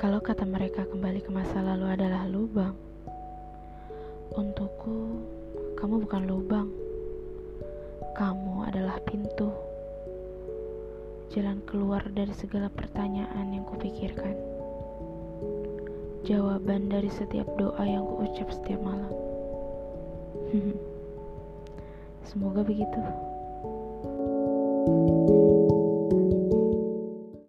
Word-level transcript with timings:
Kalau 0.00 0.16
kata 0.16 0.48
mereka 0.48 0.88
kembali 0.88 1.20
ke 1.20 1.28
masa 1.28 1.60
lalu 1.60 1.92
adalah 1.92 2.24
lubang, 2.24 2.72
untukku 4.32 5.20
kamu 5.76 6.08
bukan 6.08 6.24
lubang. 6.24 6.68
Kamu 8.16 8.64
adalah 8.64 8.96
pintu. 9.04 9.52
Jalan 11.36 11.60
keluar 11.68 12.00
dari 12.16 12.32
segala 12.32 12.72
pertanyaan 12.72 13.52
yang 13.52 13.68
kupikirkan. 13.68 14.40
Jawaban 16.24 16.88
dari 16.88 17.12
setiap 17.12 17.52
doa 17.60 17.84
yang 17.84 18.08
kuucap 18.08 18.48
setiap 18.56 18.80
malam. 18.80 19.12
Semoga 22.32 22.64
begitu. 22.64 23.04